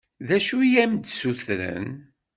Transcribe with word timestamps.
D 0.27 0.29
acu 0.37 0.57
i 0.61 0.69
am-d-ssutren? 0.83 1.87